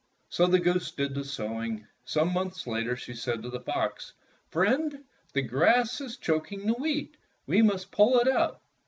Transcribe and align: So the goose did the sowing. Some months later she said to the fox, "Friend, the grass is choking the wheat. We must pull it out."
So 0.29 0.47
the 0.47 0.57
goose 0.57 0.89
did 0.89 1.13
the 1.13 1.23
sowing. 1.23 1.85
Some 2.05 2.33
months 2.33 2.65
later 2.65 2.95
she 2.95 3.13
said 3.13 3.43
to 3.43 3.51
the 3.51 3.59
fox, 3.59 4.13
"Friend, 4.49 5.03
the 5.33 5.43
grass 5.43 6.01
is 6.01 6.17
choking 6.17 6.65
the 6.65 6.73
wheat. 6.73 7.17
We 7.45 7.61
must 7.61 7.91
pull 7.91 8.17
it 8.19 8.27
out." 8.27 8.61